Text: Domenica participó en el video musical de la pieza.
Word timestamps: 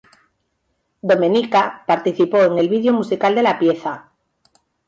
Domenica 1.03 1.83
participó 1.85 2.41
en 2.41 2.57
el 2.57 2.69
video 2.69 2.91
musical 2.91 3.35
de 3.35 3.43
la 3.43 3.59
pieza. 3.59 4.11